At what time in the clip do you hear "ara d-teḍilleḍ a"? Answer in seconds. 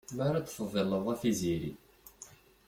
0.27-1.15